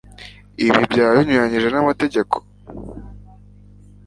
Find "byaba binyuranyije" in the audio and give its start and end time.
0.91-1.67